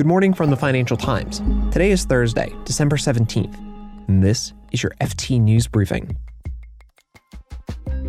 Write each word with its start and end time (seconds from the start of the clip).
Good 0.00 0.06
morning 0.06 0.32
from 0.32 0.48
the 0.48 0.56
Financial 0.56 0.96
Times. 0.96 1.42
Today 1.70 1.90
is 1.90 2.06
Thursday, 2.06 2.54
December 2.64 2.96
17th, 2.96 3.54
and 4.08 4.22
this 4.22 4.54
is 4.72 4.82
your 4.82 4.92
FT 4.98 5.38
News 5.38 5.66
Briefing. 5.66 6.16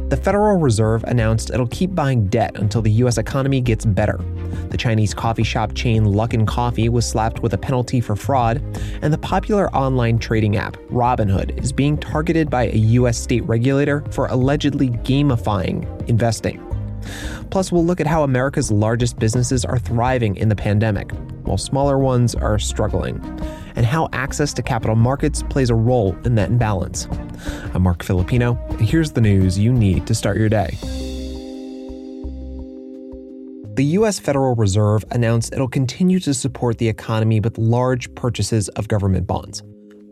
The 0.07 0.15
Federal 0.15 0.55
Reserve 0.55 1.03
announced 1.03 1.49
it'll 1.49 1.67
keep 1.67 1.93
buying 1.93 2.27
debt 2.27 2.55
until 2.55 2.81
the 2.81 2.91
U.S. 2.91 3.17
economy 3.17 3.59
gets 3.59 3.83
better. 3.83 4.21
The 4.69 4.77
Chinese 4.77 5.13
coffee 5.13 5.43
shop 5.43 5.73
chain 5.75 6.05
Luckin 6.05 6.47
Coffee 6.47 6.87
was 6.87 7.05
slapped 7.05 7.41
with 7.41 7.53
a 7.53 7.57
penalty 7.57 7.99
for 7.99 8.15
fraud, 8.15 8.63
and 9.01 9.11
the 9.13 9.17
popular 9.17 9.69
online 9.75 10.17
trading 10.17 10.55
app 10.55 10.77
Robinhood 10.93 11.61
is 11.61 11.73
being 11.73 11.97
targeted 11.97 12.49
by 12.49 12.67
a 12.67 12.77
U.S. 12.77 13.17
state 13.17 13.43
regulator 13.43 14.01
for 14.11 14.27
allegedly 14.27 14.91
gamifying 14.91 16.07
investing. 16.07 16.65
Plus, 17.49 17.69
we'll 17.69 17.83
look 17.83 17.99
at 17.99 18.07
how 18.07 18.23
America's 18.23 18.71
largest 18.71 19.19
businesses 19.19 19.65
are 19.65 19.77
thriving 19.77 20.37
in 20.37 20.47
the 20.47 20.55
pandemic, 20.55 21.11
while 21.51 21.57
smaller 21.57 21.97
ones 21.97 22.33
are 22.33 22.57
struggling, 22.57 23.17
and 23.75 23.85
how 23.85 24.07
access 24.13 24.53
to 24.53 24.61
capital 24.63 24.95
markets 24.95 25.43
plays 25.43 25.69
a 25.69 25.75
role 25.75 26.15
in 26.23 26.35
that 26.35 26.49
imbalance. 26.49 27.09
I'm 27.73 27.81
Marc 27.81 28.03
Filippino, 28.03 28.57
and 28.69 28.79
here's 28.79 29.11
the 29.11 29.19
news 29.19 29.59
you 29.59 29.73
need 29.73 30.07
to 30.07 30.15
start 30.15 30.37
your 30.37 30.47
day. 30.47 30.77
The 33.73 33.83
U.S. 33.97 34.17
Federal 34.17 34.55
Reserve 34.55 35.03
announced 35.11 35.51
it'll 35.51 35.67
continue 35.67 36.21
to 36.21 36.33
support 36.33 36.77
the 36.77 36.87
economy 36.87 37.41
with 37.41 37.57
large 37.57 38.13
purchases 38.15 38.69
of 38.69 38.87
government 38.87 39.27
bonds, 39.27 39.61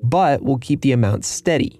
but 0.03 0.43
will 0.43 0.57
keep 0.57 0.81
the 0.81 0.91
amount 0.91 1.23
steady. 1.23 1.79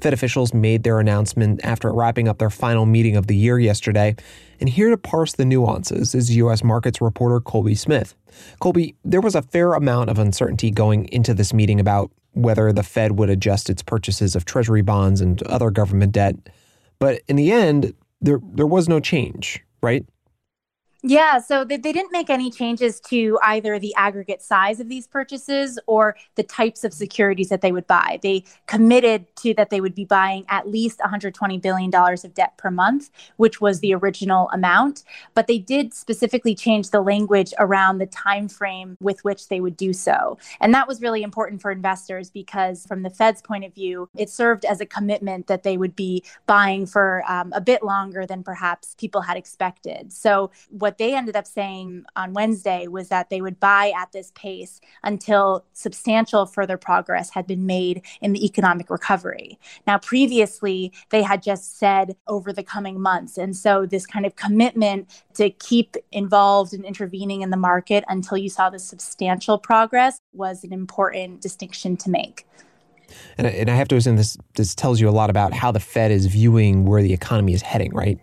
Fed 0.00 0.12
officials 0.12 0.52
made 0.52 0.82
their 0.82 1.00
announcement 1.00 1.60
after 1.64 1.92
wrapping 1.92 2.28
up 2.28 2.38
their 2.38 2.50
final 2.50 2.86
meeting 2.86 3.16
of 3.16 3.26
the 3.26 3.36
year 3.36 3.58
yesterday 3.58 4.16
and 4.62 4.68
here 4.68 4.90
to 4.90 4.96
parse 4.96 5.32
the 5.32 5.44
nuances 5.44 6.14
is 6.14 6.36
U.S. 6.36 6.62
markets 6.62 7.00
reporter 7.00 7.40
Colby 7.40 7.74
Smith. 7.74 8.14
Colby, 8.60 8.94
there 9.04 9.20
was 9.20 9.34
a 9.34 9.42
fair 9.42 9.74
amount 9.74 10.08
of 10.08 10.20
uncertainty 10.20 10.70
going 10.70 11.06
into 11.06 11.34
this 11.34 11.52
meeting 11.52 11.80
about 11.80 12.12
whether 12.34 12.72
the 12.72 12.84
Fed 12.84 13.18
would 13.18 13.28
adjust 13.28 13.68
its 13.68 13.82
purchases 13.82 14.36
of 14.36 14.44
Treasury 14.44 14.82
bonds 14.82 15.20
and 15.20 15.42
other 15.42 15.70
government 15.70 16.12
debt. 16.12 16.36
But 17.00 17.22
in 17.26 17.34
the 17.34 17.50
end, 17.50 17.92
there, 18.20 18.38
there 18.54 18.66
was 18.66 18.88
no 18.88 19.00
change, 19.00 19.60
right? 19.82 20.06
Yeah, 21.04 21.38
so 21.38 21.64
they, 21.64 21.78
they 21.78 21.92
didn't 21.92 22.12
make 22.12 22.30
any 22.30 22.48
changes 22.48 23.00
to 23.08 23.36
either 23.42 23.76
the 23.80 23.92
aggregate 23.96 24.40
size 24.40 24.78
of 24.78 24.88
these 24.88 25.08
purchases 25.08 25.76
or 25.88 26.16
the 26.36 26.44
types 26.44 26.84
of 26.84 26.92
securities 26.92 27.48
that 27.48 27.60
they 27.60 27.72
would 27.72 27.88
buy. 27.88 28.20
They 28.22 28.44
committed 28.68 29.26
to 29.38 29.52
that 29.54 29.70
they 29.70 29.80
would 29.80 29.96
be 29.96 30.04
buying 30.04 30.44
at 30.48 30.68
least 30.68 31.00
$120 31.00 31.60
billion 31.60 31.92
of 31.92 32.34
debt 32.34 32.56
per 32.56 32.70
month, 32.70 33.10
which 33.36 33.60
was 33.60 33.80
the 33.80 33.94
original 33.94 34.48
amount. 34.50 35.02
But 35.34 35.48
they 35.48 35.58
did 35.58 35.92
specifically 35.92 36.54
change 36.54 36.90
the 36.90 37.00
language 37.00 37.52
around 37.58 37.98
the 37.98 38.06
time 38.06 38.48
frame 38.48 38.96
with 39.00 39.24
which 39.24 39.48
they 39.48 39.60
would 39.60 39.76
do 39.76 39.92
so. 39.92 40.38
And 40.60 40.72
that 40.72 40.86
was 40.86 41.02
really 41.02 41.24
important 41.24 41.62
for 41.62 41.72
investors 41.72 42.30
because, 42.30 42.86
from 42.86 43.02
the 43.02 43.10
Fed's 43.10 43.42
point 43.42 43.64
of 43.64 43.74
view, 43.74 44.08
it 44.16 44.30
served 44.30 44.64
as 44.64 44.80
a 44.80 44.86
commitment 44.86 45.48
that 45.48 45.64
they 45.64 45.76
would 45.76 45.96
be 45.96 46.22
buying 46.46 46.86
for 46.86 47.24
um, 47.26 47.52
a 47.56 47.60
bit 47.60 47.82
longer 47.82 48.24
than 48.24 48.44
perhaps 48.44 48.94
people 48.98 49.22
had 49.22 49.36
expected. 49.36 50.12
So, 50.12 50.52
what 50.70 50.91
what 50.92 50.98
they 50.98 51.16
ended 51.16 51.36
up 51.36 51.46
saying 51.46 52.04
on 52.16 52.34
Wednesday 52.34 52.86
was 52.86 53.08
that 53.08 53.30
they 53.30 53.40
would 53.40 53.58
buy 53.58 53.94
at 53.96 54.12
this 54.12 54.30
pace 54.34 54.78
until 55.02 55.64
substantial 55.72 56.44
further 56.44 56.76
progress 56.76 57.30
had 57.30 57.46
been 57.46 57.64
made 57.64 58.02
in 58.20 58.34
the 58.34 58.44
economic 58.44 58.90
recovery. 58.90 59.58
Now, 59.86 59.96
previously, 59.96 60.92
they 61.08 61.22
had 61.22 61.42
just 61.42 61.78
said 61.78 62.14
over 62.28 62.52
the 62.52 62.62
coming 62.62 63.00
months. 63.00 63.38
And 63.38 63.56
so, 63.56 63.86
this 63.86 64.04
kind 64.04 64.26
of 64.26 64.36
commitment 64.36 65.08
to 65.32 65.48
keep 65.48 65.96
involved 66.10 66.74
and 66.74 66.84
intervening 66.84 67.40
in 67.40 67.48
the 67.48 67.56
market 67.56 68.04
until 68.08 68.36
you 68.36 68.50
saw 68.50 68.68
the 68.68 68.78
substantial 68.78 69.56
progress 69.56 70.18
was 70.34 70.62
an 70.62 70.74
important 70.74 71.40
distinction 71.40 71.96
to 71.96 72.10
make. 72.10 72.46
And, 73.38 73.46
and 73.46 73.70
I 73.70 73.76
have 73.76 73.88
to 73.88 73.96
assume 73.96 74.16
this 74.16 74.36
this 74.56 74.74
tells 74.74 75.00
you 75.00 75.08
a 75.08 75.10
lot 75.10 75.30
about 75.30 75.54
how 75.54 75.72
the 75.72 75.80
Fed 75.80 76.10
is 76.10 76.26
viewing 76.26 76.84
where 76.84 77.00
the 77.00 77.14
economy 77.14 77.54
is 77.54 77.62
heading, 77.62 77.94
right? 77.94 78.20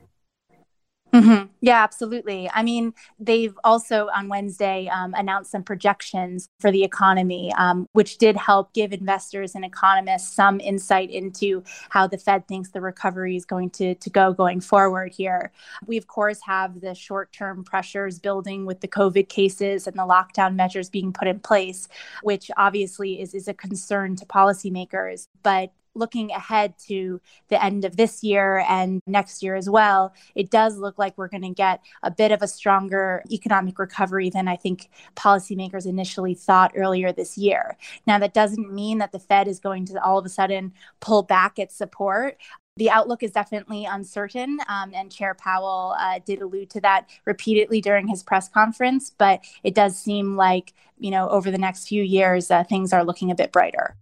Mm-hmm. 1.13 1.47
Yeah, 1.61 1.83
absolutely. 1.83 2.49
I 2.53 2.61
mean, 2.61 2.93
they've 3.19 3.57
also 3.63 4.09
on 4.15 4.27
Wednesday 4.27 4.87
um, 4.93 5.13
announced 5.15 5.51
some 5.51 5.63
projections 5.63 6.49
for 6.59 6.71
the 6.71 6.83
economy, 6.83 7.51
um, 7.57 7.87
which 7.93 8.17
did 8.17 8.37
help 8.37 8.73
give 8.73 8.93
investors 8.93 9.55
and 9.55 9.65
economists 9.65 10.31
some 10.33 10.59
insight 10.59 11.09
into 11.09 11.63
how 11.89 12.05
the 12.05 12.17
Fed 12.17 12.47
thinks 12.47 12.69
the 12.69 12.81
recovery 12.81 13.35
is 13.35 13.45
going 13.45 13.71
to, 13.71 13.95
to 13.95 14.09
go 14.09 14.33
going 14.33 14.61
forward 14.61 15.11
here. 15.11 15.51
We, 15.87 15.97
of 15.97 16.07
course, 16.07 16.39
have 16.45 16.79
the 16.79 16.93
short 16.93 17.31
term 17.33 17.63
pressures 17.63 18.19
building 18.19 18.65
with 18.65 18.81
the 18.81 18.87
COVID 18.87 19.29
cases 19.29 19.87
and 19.87 19.97
the 19.97 20.03
lockdown 20.03 20.55
measures 20.55 20.89
being 20.89 21.11
put 21.11 21.27
in 21.27 21.39
place, 21.39 21.87
which 22.21 22.51
obviously 22.55 23.19
is, 23.19 23.33
is 23.33 23.47
a 23.47 23.53
concern 23.53 24.15
to 24.17 24.25
policymakers. 24.25 25.27
But 25.41 25.71
looking 25.95 26.31
ahead 26.31 26.73
to 26.87 27.19
the 27.49 27.63
end 27.63 27.85
of 27.85 27.97
this 27.97 28.23
year 28.23 28.63
and 28.67 29.01
next 29.05 29.43
year 29.43 29.55
as 29.55 29.69
well, 29.69 30.13
it 30.35 30.49
does 30.49 30.77
look 30.77 30.97
like 30.97 31.17
we're 31.17 31.27
going 31.27 31.43
to 31.43 31.49
get 31.49 31.81
a 32.03 32.11
bit 32.11 32.31
of 32.31 32.41
a 32.41 32.47
stronger 32.47 33.23
economic 33.31 33.79
recovery 33.79 34.29
than 34.29 34.47
I 34.47 34.55
think 34.55 34.89
policymakers 35.15 35.85
initially 35.85 36.33
thought 36.33 36.73
earlier 36.75 37.11
this 37.11 37.37
year. 37.37 37.77
Now, 38.07 38.19
that 38.19 38.33
doesn't 38.33 38.73
mean 38.73 38.99
that 38.99 39.11
the 39.11 39.19
Fed 39.19 39.47
is 39.47 39.59
going 39.59 39.85
to 39.87 40.03
all 40.03 40.17
of 40.17 40.25
a 40.25 40.29
sudden 40.29 40.73
pull 40.99 41.23
back 41.23 41.59
its 41.59 41.75
support 41.75 42.37
the 42.79 42.89
outlook 42.89 43.21
is 43.21 43.31
definitely 43.31 43.83
uncertain. 43.83 44.57
Um, 44.69 44.93
and 44.95 45.11
Chair 45.11 45.35
Powell 45.35 45.95
uh, 45.99 46.19
did 46.25 46.41
allude 46.41 46.69
to 46.71 46.81
that 46.81 47.09
repeatedly 47.25 47.81
during 47.81 48.07
his 48.07 48.23
press 48.23 48.47
conference. 48.47 49.11
But 49.15 49.43
it 49.63 49.75
does 49.75 49.99
seem 49.99 50.37
like, 50.37 50.73
you 50.97 51.11
know, 51.11 51.27
over 51.27 51.51
the 51.51 51.57
next 51.57 51.89
few 51.89 52.01
years, 52.01 52.49
uh, 52.49 52.63
things 52.63 52.93
are 52.93 53.03
looking 53.03 53.31
a 53.31 53.35
bit 53.35 53.51
brighter. 53.51 53.97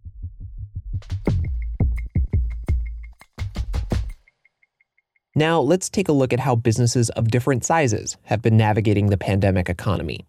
Now, 5.38 5.60
let's 5.60 5.88
take 5.88 6.10
a 6.10 6.14
look 6.14 6.34
at 6.34 6.40
how 6.40 6.56
businesses 6.56 7.12
of 7.12 7.30
different 7.30 7.64
sizes 7.64 8.18
have 8.24 8.42
been 8.42 8.58
navigating 8.58 9.12
the 9.12 9.20
pandemic 9.20 9.70
economy. 9.70 10.26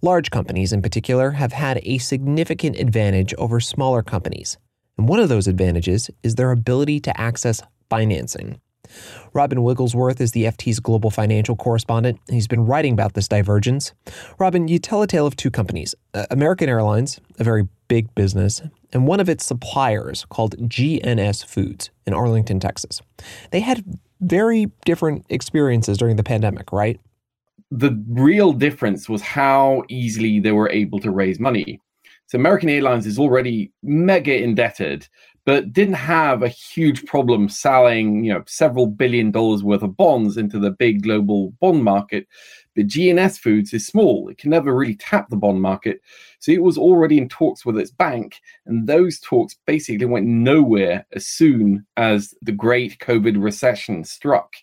Large 0.00 0.30
companies, 0.30 0.72
in 0.72 0.80
particular, 0.80 1.32
have 1.32 1.52
had 1.52 1.80
a 1.82 1.98
significant 1.98 2.78
advantage 2.78 3.34
over 3.34 3.58
smaller 3.58 4.00
companies. 4.00 4.56
And 4.96 5.08
one 5.08 5.18
of 5.18 5.28
those 5.28 5.48
advantages 5.48 6.08
is 6.22 6.36
their 6.36 6.52
ability 6.52 7.00
to 7.00 7.20
access 7.20 7.62
financing. 7.90 8.60
Robin 9.32 9.64
Wigglesworth 9.64 10.20
is 10.20 10.30
the 10.30 10.44
FT's 10.44 10.78
global 10.78 11.10
financial 11.10 11.56
correspondent. 11.56 12.20
and 12.28 12.34
He's 12.36 12.46
been 12.46 12.64
writing 12.64 12.92
about 12.92 13.14
this 13.14 13.26
divergence. 13.26 13.92
Robin, 14.38 14.68
you 14.68 14.78
tell 14.78 15.02
a 15.02 15.08
tale 15.08 15.26
of 15.26 15.34
two 15.34 15.50
companies 15.50 15.96
uh, 16.14 16.26
American 16.30 16.68
Airlines, 16.68 17.18
a 17.40 17.42
very 17.42 17.66
big 17.88 18.14
business, 18.14 18.62
and 18.92 19.08
one 19.08 19.18
of 19.18 19.28
its 19.28 19.44
suppliers 19.44 20.24
called 20.28 20.56
GNS 20.68 21.44
Foods 21.44 21.90
in 22.06 22.14
Arlington, 22.14 22.60
Texas. 22.60 23.02
They 23.50 23.60
had 23.60 23.98
very 24.24 24.70
different 24.84 25.24
experiences 25.28 25.98
during 25.98 26.16
the 26.16 26.22
pandemic, 26.22 26.72
right? 26.72 27.00
The 27.70 28.02
real 28.08 28.52
difference 28.52 29.08
was 29.08 29.22
how 29.22 29.84
easily 29.88 30.40
they 30.40 30.52
were 30.52 30.70
able 30.70 31.00
to 31.00 31.10
raise 31.10 31.40
money. 31.40 31.80
So 32.26 32.38
American 32.38 32.68
Airlines 32.68 33.06
is 33.06 33.18
already 33.18 33.72
mega 33.82 34.42
indebted, 34.42 35.08
but 35.44 35.72
didn't 35.72 35.94
have 35.94 36.42
a 36.42 36.48
huge 36.48 37.04
problem 37.04 37.48
selling, 37.48 38.24
you 38.24 38.32
know, 38.32 38.42
several 38.46 38.86
billion 38.86 39.30
dollars 39.30 39.62
worth 39.62 39.82
of 39.82 39.96
bonds 39.96 40.36
into 40.36 40.58
the 40.58 40.70
big 40.70 41.02
global 41.02 41.50
bond 41.60 41.84
market. 41.84 42.26
But 42.74 42.88
GNS 42.88 43.38
Foods 43.38 43.72
is 43.72 43.86
small; 43.86 44.28
it 44.28 44.38
can 44.38 44.50
never 44.50 44.74
really 44.74 44.96
tap 44.96 45.28
the 45.28 45.36
bond 45.36 45.60
market. 45.60 46.00
So 46.38 46.50
it 46.50 46.62
was 46.62 46.78
already 46.78 47.18
in 47.18 47.28
talks 47.28 47.64
with 47.64 47.78
its 47.78 47.90
bank, 47.90 48.40
and 48.66 48.86
those 48.86 49.20
talks 49.20 49.56
basically 49.66 50.06
went 50.06 50.26
nowhere 50.26 51.06
as 51.12 51.26
soon 51.26 51.86
as 51.96 52.34
the 52.42 52.52
great 52.52 52.98
COVID 52.98 53.42
recession 53.42 54.04
struck, 54.04 54.54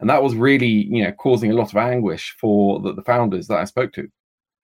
and 0.00 0.08
that 0.10 0.22
was 0.22 0.34
really, 0.34 0.66
you 0.66 1.04
know, 1.04 1.12
causing 1.12 1.50
a 1.50 1.54
lot 1.54 1.70
of 1.70 1.76
anguish 1.76 2.34
for 2.40 2.80
the, 2.80 2.94
the 2.94 3.02
founders 3.02 3.46
that 3.48 3.58
I 3.58 3.64
spoke 3.64 3.92
to. 3.94 4.10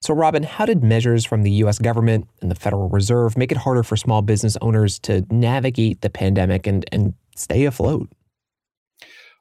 So, 0.02 0.14
Robin, 0.14 0.42
how 0.42 0.66
did 0.66 0.84
measures 0.84 1.24
from 1.24 1.42
the 1.42 1.50
US 1.52 1.78
government 1.78 2.28
and 2.40 2.50
the 2.50 2.54
Federal 2.54 2.88
Reserve 2.88 3.36
make 3.36 3.50
it 3.50 3.58
harder 3.58 3.82
for 3.82 3.96
small 3.96 4.22
business 4.22 4.56
owners 4.60 4.98
to 5.00 5.24
navigate 5.30 6.02
the 6.02 6.10
pandemic 6.10 6.66
and, 6.66 6.84
and 6.92 7.14
stay 7.34 7.64
afloat? 7.64 8.08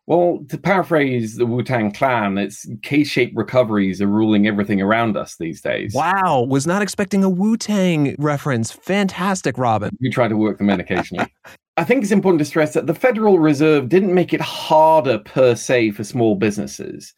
Well, 0.08 0.46
to 0.50 0.58
paraphrase 0.58 1.36
the 1.36 1.48
Wu 1.48 1.64
Tang 1.64 1.92
Clan, 1.92 2.38
it's 2.38 2.68
K 2.84 3.04
shaped 3.04 3.36
recoveries 3.36 4.02
are 4.02 4.08
ruling 4.08 4.48
everything 4.48 4.80
around 4.80 5.18
us 5.18 5.36
these 5.38 5.62
days. 5.62 5.96
Wow, 5.96 6.46
was 6.48 6.68
not 6.68 6.84
expecting 6.84 7.24
a 7.24 7.30
Wu 7.30 7.58
Tang 7.58 8.16
reference. 8.20 8.72
Fantastic, 8.72 9.58
Robin. 9.58 9.98
We 10.00 10.12
try 10.12 10.28
to 10.28 10.38
work 10.38 10.60
them 10.60 10.70
in 10.70 10.80
occasionally. 10.80 11.34
I 11.78 11.84
think 11.84 12.04
it's 12.04 12.12
important 12.14 12.40
to 12.40 12.46
stress 12.46 12.74
that 12.74 12.88
the 12.88 12.94
Federal 12.94 13.38
Reserve 13.38 13.90
didn't 13.90 14.14
make 14.14 14.34
it 14.34 14.40
harder 14.40 15.20
per 15.20 15.56
se 15.56 15.92
for 15.92 16.06
small 16.06 16.36
businesses, 16.36 17.14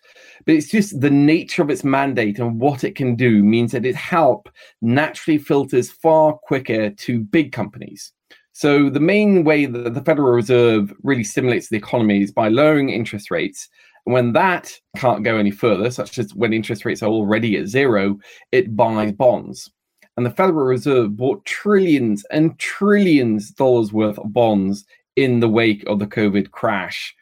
but 0.47 0.55
it's 0.55 0.71
just 0.71 0.99
the 0.99 1.11
nature 1.11 1.61
of 1.61 1.69
its 1.69 1.83
mandate 1.83 2.39
and 2.39 2.59
what 2.59 2.83
it 2.83 2.95
can 2.95 3.15
do 3.15 3.43
means 3.43 3.73
that 3.73 3.85
its 3.85 3.99
help 3.99 4.49
naturally 4.81 5.37
filters 5.37 5.91
far 5.91 6.33
quicker 6.33 6.89
to 6.89 7.19
big 7.19 7.51
companies. 7.51 8.11
So 8.53 8.89
the 8.89 8.99
main 8.99 9.43
way 9.43 9.67
that 9.67 9.93
the 9.93 10.03
Federal 10.03 10.31
Reserve 10.31 10.91
really 11.03 11.23
stimulates 11.23 11.69
the 11.69 11.77
economy 11.77 12.23
is 12.23 12.31
by 12.31 12.47
lowering 12.47 12.89
interest 12.89 13.29
rates. 13.29 13.69
And 14.07 14.13
when 14.13 14.33
that 14.33 14.73
can't 14.95 15.23
go 15.23 15.37
any 15.37 15.51
further, 15.51 15.91
such 15.91 16.17
as 16.17 16.33
when 16.33 16.51
interest 16.51 16.83
rates 16.83 17.03
are 17.03 17.09
already 17.09 17.57
at 17.57 17.67
zero, 17.67 18.17
it 18.51 18.75
buys 18.75 19.11
bonds. 19.11 19.69
And 20.17 20.25
the 20.25 20.31
Federal 20.31 20.65
Reserve 20.65 21.15
bought 21.15 21.45
trillions 21.45 22.25
and 22.31 22.57
trillions 22.57 23.51
of 23.51 23.55
dollars 23.55 23.93
worth 23.93 24.17
of 24.17 24.33
bonds 24.33 24.83
in 25.15 25.39
the 25.39 25.47
wake 25.49 25.83
of 25.85 25.99
the 25.99 26.07
COVID 26.07 26.49
crash. 26.51 27.15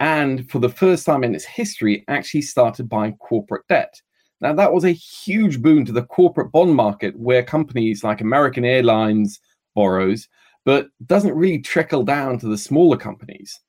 And 0.00 0.50
for 0.50 0.58
the 0.58 0.70
first 0.70 1.06
time 1.06 1.22
in 1.24 1.34
its 1.34 1.44
history, 1.44 2.04
actually 2.08 2.42
started 2.42 2.88
buying 2.88 3.16
corporate 3.18 3.68
debt. 3.68 4.00
Now, 4.40 4.54
that 4.54 4.72
was 4.72 4.84
a 4.84 4.90
huge 4.90 5.62
boon 5.62 5.84
to 5.84 5.92
the 5.92 6.02
corporate 6.02 6.50
bond 6.50 6.74
market 6.74 7.16
where 7.16 7.44
companies 7.44 8.02
like 8.02 8.20
American 8.20 8.64
Airlines 8.64 9.38
borrows, 9.74 10.26
but 10.64 10.88
doesn't 11.06 11.34
really 11.34 11.60
trickle 11.60 12.02
down 12.02 12.38
to 12.38 12.48
the 12.48 12.58
smaller 12.58 12.96
companies. 12.96 13.60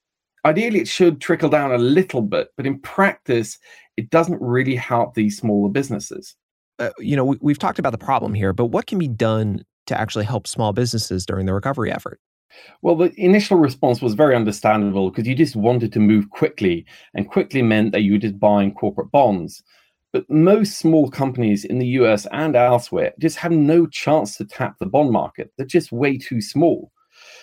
Ideally, 0.45 0.79
it 0.79 0.87
should 0.87 1.21
trickle 1.21 1.49
down 1.49 1.73
a 1.73 1.77
little 1.77 2.21
bit, 2.21 2.49
but 2.57 2.65
in 2.65 2.79
practice, 2.79 3.59
it 3.97 4.09
doesn't 4.09 4.41
really 4.41 4.75
help 4.75 5.13
these 5.13 5.37
smaller 5.37 5.69
businesses. 5.69 6.35
Uh, 6.79 6.89
you 6.99 7.15
know, 7.15 7.25
we, 7.25 7.37
we've 7.41 7.59
talked 7.59 7.79
about 7.79 7.91
the 7.91 7.97
problem 7.97 8.33
here, 8.33 8.53
but 8.53 8.65
what 8.65 8.87
can 8.87 8.97
be 8.97 9.07
done 9.07 9.63
to 9.87 9.99
actually 9.99 10.25
help 10.25 10.47
small 10.47 10.73
businesses 10.73 11.25
during 11.25 11.45
the 11.45 11.53
recovery 11.53 11.91
effort? 11.91 12.19
Well, 12.81 12.95
the 12.95 13.13
initial 13.19 13.57
response 13.57 14.01
was 14.01 14.13
very 14.13 14.35
understandable 14.35 15.09
because 15.09 15.27
you 15.27 15.35
just 15.35 15.55
wanted 15.55 15.91
to 15.93 15.99
move 15.99 16.29
quickly, 16.29 16.85
and 17.13 17.29
quickly 17.29 17.61
meant 17.61 17.91
that 17.91 18.01
you 18.01 18.13
were 18.13 18.19
just 18.19 18.39
buying 18.39 18.73
corporate 18.73 19.11
bonds. 19.11 19.63
But 20.11 20.29
most 20.29 20.77
small 20.77 21.09
companies 21.09 21.65
in 21.65 21.79
the 21.79 21.87
US 21.87 22.27
and 22.31 22.55
elsewhere 22.55 23.13
just 23.19 23.37
have 23.37 23.51
no 23.51 23.87
chance 23.87 24.37
to 24.37 24.45
tap 24.45 24.77
the 24.79 24.85
bond 24.85 25.11
market. 25.11 25.51
They're 25.57 25.65
just 25.65 25.91
way 25.91 26.17
too 26.17 26.39
small. 26.39 26.91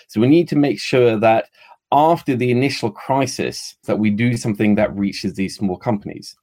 So 0.07 0.21
we 0.21 0.27
need 0.27 0.47
to 0.49 0.55
make 0.55 0.79
sure 0.79 1.17
that 1.19 1.47
after 1.91 2.35
the 2.35 2.51
initial 2.51 2.89
crisis 2.89 3.75
that 3.85 3.99
we 3.99 4.09
do 4.09 4.37
something 4.37 4.75
that 4.75 4.95
reaches 4.95 5.33
these 5.33 5.57
small 5.57 5.77
companies. 5.77 6.35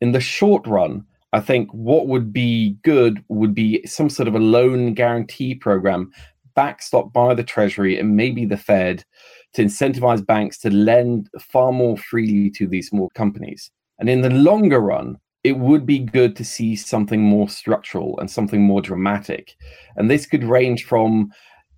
In 0.00 0.12
the 0.12 0.20
short 0.20 0.66
run, 0.66 1.04
I 1.32 1.40
think 1.40 1.70
what 1.72 2.06
would 2.08 2.32
be 2.32 2.76
good 2.82 3.22
would 3.28 3.54
be 3.54 3.84
some 3.86 4.08
sort 4.08 4.28
of 4.28 4.34
a 4.34 4.40
loan 4.40 4.94
guarantee 4.94 5.54
program 5.54 6.10
backstopped 6.56 7.12
by 7.12 7.34
the 7.34 7.44
Treasury 7.44 7.98
and 7.98 8.16
maybe 8.16 8.46
the 8.46 8.56
Fed 8.56 9.04
to 9.52 9.64
incentivize 9.64 10.24
banks 10.24 10.58
to 10.58 10.70
lend 10.70 11.28
far 11.40 11.72
more 11.72 11.96
freely 11.96 12.50
to 12.50 12.66
these 12.66 12.88
small 12.88 13.10
companies. 13.14 13.70
And 13.98 14.08
in 14.08 14.22
the 14.22 14.30
longer 14.30 14.80
run, 14.80 15.18
it 15.44 15.58
would 15.58 15.86
be 15.86 15.98
good 15.98 16.34
to 16.36 16.44
see 16.44 16.74
something 16.74 17.22
more 17.22 17.48
structural 17.48 18.18
and 18.18 18.30
something 18.30 18.62
more 18.62 18.80
dramatic. 18.80 19.54
And 19.96 20.10
this 20.10 20.26
could 20.26 20.44
range 20.44 20.84
from 20.84 21.30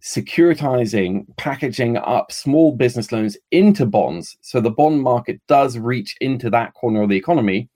securitizing, 0.03 1.27
packaging 1.37 1.97
up 1.99 2.33
small 2.33 2.73
business 2.73 3.13
loans 3.13 3.37
into 3.51 3.85
bonds. 3.85 4.37
So 4.41 4.61
the 4.61 4.71
bond 4.71 5.03
market 5.03 5.41
does 5.49 5.77
reach 5.77 6.17
into 6.21 6.49
that 6.51 6.75
corner 6.75 7.03
of 7.03 7.11
the 7.11 7.17
economy 7.17 7.69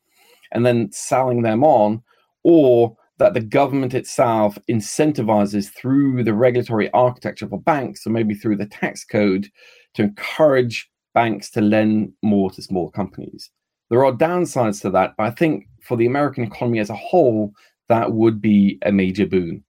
and 0.53 0.65
then 0.65 0.91
selling 0.93 1.43
them 1.43 1.65
on, 1.65 2.03
or 2.45 2.97
that 3.19 3.35
the 3.35 3.41
government 3.41 3.95
itself 3.95 4.59
incentivizes 4.71 5.73
through 5.73 6.25
the 6.25 6.35
regulatory 6.35 6.91
architecture 6.93 7.49
for 7.49 7.61
banks, 7.61 8.07
or 8.07 8.11
maybe 8.11 8.35
through 8.35 8.57
the 8.57 8.67
tax 8.67 9.05
code, 9.05 9.49
to 9.95 10.03
encourage 10.03 10.91
banks 11.15 11.51
to 11.51 11.61
lend 11.61 12.13
more 12.23 12.51
to 12.51 12.63
small 12.63 12.91
companies. 12.91 13.51
There 13.91 14.05
are 14.05 14.13
downsides 14.13 14.81
to 14.83 14.91
that, 14.91 15.15
but 15.19 15.25
I 15.25 15.31
think 15.31 15.67
for 15.83 15.97
the 15.97 16.07
American 16.07 16.45
economy 16.45 16.79
as 16.79 16.91
a 16.91 16.97
whole, 16.97 17.53
that 17.89 18.13
would 18.13 18.41
be 18.41 18.79
a 18.83 18.93
major 18.93 19.27
boon. 19.27 19.63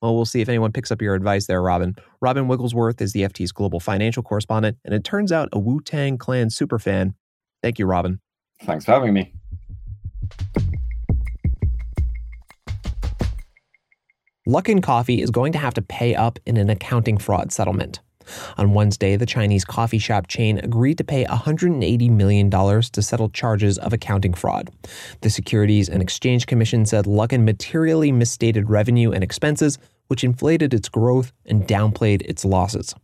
Well, 0.00 0.16
we'll 0.16 0.24
see 0.24 0.40
if 0.40 0.48
anyone 0.48 0.72
picks 0.72 0.90
up 0.90 1.00
your 1.00 1.14
advice 1.14 1.46
there, 1.46 1.62
Robin. 1.62 1.94
Robin 2.20 2.48
Wigglesworth 2.48 3.00
is 3.00 3.12
the 3.12 3.22
FT's 3.22 3.52
global 3.52 3.78
financial 3.78 4.24
correspondent, 4.24 4.76
and 4.84 4.92
it 4.92 5.04
turns 5.04 5.30
out 5.30 5.48
a 5.52 5.60
Wu 5.60 5.80
Tang 5.80 6.18
Clan 6.18 6.48
superfan. 6.48 7.14
Thank 7.62 7.78
you, 7.78 7.86
Robin. 7.86 8.20
Thanks 8.64 8.84
for 8.84 8.92
having 8.92 9.14
me. 9.14 9.32
Luckin 14.46 14.82
Coffee 14.82 15.22
is 15.22 15.30
going 15.30 15.52
to 15.52 15.58
have 15.58 15.74
to 15.74 15.82
pay 15.82 16.16
up 16.16 16.36
in 16.46 16.56
an 16.56 16.68
accounting 16.68 17.16
fraud 17.16 17.52
settlement. 17.52 18.00
On 18.58 18.74
Wednesday, 18.74 19.14
the 19.14 19.24
Chinese 19.24 19.64
coffee 19.64 20.00
shop 20.00 20.26
chain 20.26 20.58
agreed 20.58 20.98
to 20.98 21.04
pay 21.04 21.24
$180 21.24 22.10
million 22.10 22.50
to 22.50 23.02
settle 23.02 23.28
charges 23.28 23.78
of 23.78 23.92
accounting 23.92 24.34
fraud. 24.34 24.68
The 25.20 25.30
Securities 25.30 25.88
and 25.88 26.02
Exchange 26.02 26.46
Commission 26.46 26.84
said 26.86 27.04
Luckin 27.04 27.44
materially 27.44 28.10
misstated 28.10 28.68
revenue 28.68 29.12
and 29.12 29.22
expenses, 29.22 29.78
which 30.08 30.24
inflated 30.24 30.74
its 30.74 30.88
growth 30.88 31.32
and 31.46 31.66
downplayed 31.66 32.22
its 32.22 32.44
losses. 32.44 32.96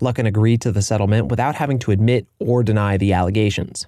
Luckin 0.00 0.26
agreed 0.26 0.62
to 0.62 0.72
the 0.72 0.82
settlement 0.82 1.28
without 1.28 1.56
having 1.56 1.78
to 1.80 1.90
admit 1.90 2.26
or 2.38 2.62
deny 2.62 2.96
the 2.96 3.12
allegations. 3.12 3.86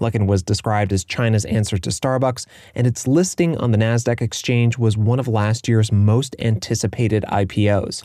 Luckin 0.00 0.26
was 0.26 0.42
described 0.42 0.92
as 0.92 1.04
China's 1.04 1.44
answer 1.44 1.78
to 1.78 1.90
Starbucks, 1.90 2.46
and 2.74 2.86
its 2.86 3.06
listing 3.06 3.56
on 3.58 3.72
the 3.72 3.78
Nasdaq 3.78 4.20
exchange 4.20 4.78
was 4.78 4.96
one 4.96 5.18
of 5.18 5.28
last 5.28 5.68
year's 5.68 5.92
most 5.92 6.36
anticipated 6.38 7.24
IPOs. 7.28 8.04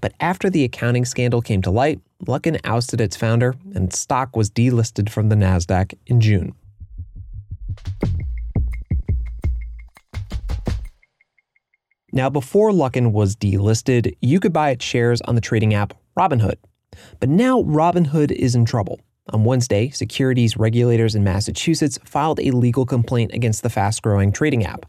But 0.00 0.14
after 0.20 0.48
the 0.48 0.64
accounting 0.64 1.04
scandal 1.04 1.42
came 1.42 1.62
to 1.62 1.70
light, 1.70 2.00
Luckin 2.24 2.60
ousted 2.64 3.00
its 3.00 3.16
founder, 3.16 3.54
and 3.74 3.88
its 3.88 3.98
stock 3.98 4.36
was 4.36 4.50
delisted 4.50 5.10
from 5.10 5.28
the 5.28 5.36
NASDAQ 5.36 5.94
in 6.06 6.20
June. 6.20 6.54
Now, 12.12 12.30
before 12.30 12.70
Luckin 12.70 13.12
was 13.12 13.36
delisted, 13.36 14.16
you 14.22 14.40
could 14.40 14.52
buy 14.52 14.70
its 14.70 14.84
shares 14.84 15.20
on 15.22 15.34
the 15.34 15.40
trading 15.40 15.74
app 15.74 15.92
Robinhood. 16.18 16.56
But 17.20 17.28
now 17.28 17.62
Robinhood 17.62 18.30
is 18.30 18.54
in 18.54 18.64
trouble. 18.64 19.00
On 19.30 19.44
Wednesday, 19.44 19.90
securities 19.90 20.56
regulators 20.56 21.16
in 21.16 21.24
Massachusetts 21.24 21.98
filed 22.04 22.38
a 22.38 22.52
legal 22.52 22.86
complaint 22.86 23.32
against 23.34 23.62
the 23.62 23.70
fast 23.70 24.02
growing 24.02 24.30
trading 24.30 24.64
app. 24.64 24.86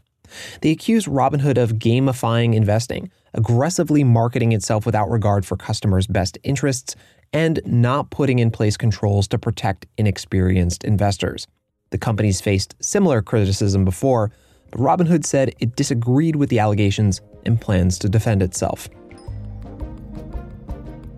They 0.60 0.70
accuse 0.70 1.06
Robinhood 1.06 1.58
of 1.58 1.72
gamifying 1.74 2.54
investing, 2.54 3.10
aggressively 3.34 4.04
marketing 4.04 4.52
itself 4.52 4.86
without 4.86 5.10
regard 5.10 5.44
for 5.44 5.56
customers' 5.56 6.06
best 6.06 6.38
interests, 6.44 6.94
and 7.32 7.60
not 7.66 8.10
putting 8.10 8.38
in 8.38 8.50
place 8.50 8.76
controls 8.76 9.26
to 9.28 9.38
protect 9.38 9.86
inexperienced 9.96 10.84
investors. 10.84 11.46
The 11.90 11.98
companies 11.98 12.40
faced 12.40 12.76
similar 12.80 13.22
criticism 13.22 13.84
before, 13.84 14.30
but 14.70 14.80
Robinhood 14.80 15.24
said 15.24 15.54
it 15.58 15.74
disagreed 15.74 16.36
with 16.36 16.50
the 16.50 16.58
allegations 16.58 17.20
and 17.44 17.60
plans 17.60 17.98
to 18.00 18.08
defend 18.08 18.42
itself. 18.42 18.88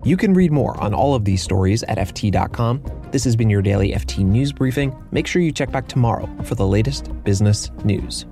You 0.03 0.17
can 0.17 0.33
read 0.33 0.51
more 0.51 0.81
on 0.81 0.95
all 0.95 1.13
of 1.13 1.25
these 1.25 1.43
stories 1.43 1.83
at 1.83 1.99
FT.com. 1.99 2.81
This 3.11 3.23
has 3.23 3.35
been 3.35 3.51
your 3.51 3.61
daily 3.61 3.91
FT 3.91 4.25
News 4.25 4.51
Briefing. 4.51 4.95
Make 5.11 5.27
sure 5.27 5.43
you 5.43 5.51
check 5.51 5.71
back 5.71 5.87
tomorrow 5.87 6.27
for 6.43 6.55
the 6.55 6.65
latest 6.65 7.11
business 7.23 7.69
news. 7.83 8.25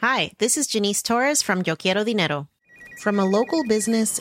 Hi, 0.00 0.32
this 0.38 0.58
is 0.58 0.66
Janice 0.66 1.02
Torres 1.02 1.40
from 1.40 1.62
Yo 1.64 1.76
Quiero 1.76 2.04
Dinero. 2.04 2.48
From 3.00 3.18
a 3.18 3.24
local 3.24 3.64
business 3.64 4.20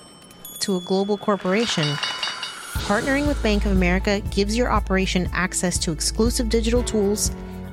to 0.60 0.78
a 0.78 0.82
global 0.82 1.18
corporation, 1.18 1.84
partnering 2.88 3.28
with 3.28 3.42
Bank 3.44 3.66
of 3.66 3.74
America 3.74 4.22
gives 4.32 4.56
your 4.56 4.72
operation 4.72 5.30
access 5.34 5.78
to 5.80 5.92
exclusive 5.92 6.50
digital 6.50 6.84
tools, 6.84 7.32